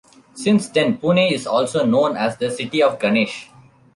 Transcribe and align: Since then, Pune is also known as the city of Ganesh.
Since 0.33 0.69
then, 0.69 0.97
Pune 0.97 1.31
is 1.31 1.45
also 1.45 1.85
known 1.85 2.17
as 2.17 2.35
the 2.35 2.49
city 2.49 2.81
of 2.81 2.97
Ganesh. 2.97 3.51